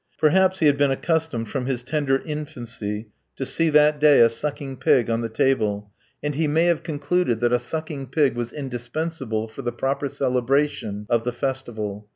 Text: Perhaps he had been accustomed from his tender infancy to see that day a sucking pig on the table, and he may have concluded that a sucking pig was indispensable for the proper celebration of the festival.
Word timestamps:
Perhaps 0.17 0.57
he 0.57 0.65
had 0.65 0.77
been 0.77 0.89
accustomed 0.89 1.47
from 1.49 1.67
his 1.67 1.83
tender 1.83 2.17
infancy 2.25 3.05
to 3.35 3.45
see 3.45 3.69
that 3.69 3.99
day 3.99 4.19
a 4.21 4.29
sucking 4.29 4.77
pig 4.77 5.11
on 5.11 5.21
the 5.21 5.29
table, 5.29 5.91
and 6.23 6.33
he 6.33 6.47
may 6.47 6.65
have 6.65 6.81
concluded 6.81 7.39
that 7.39 7.53
a 7.53 7.59
sucking 7.59 8.07
pig 8.07 8.33
was 8.33 8.51
indispensable 8.51 9.47
for 9.47 9.61
the 9.61 9.71
proper 9.71 10.09
celebration 10.09 11.05
of 11.07 11.23
the 11.23 11.31
festival. 11.31 12.07